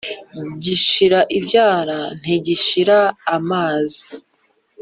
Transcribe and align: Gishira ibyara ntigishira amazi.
Gishira 0.63 1.19
ibyara 1.37 1.99
ntigishira 2.19 2.99
amazi. 3.35 4.03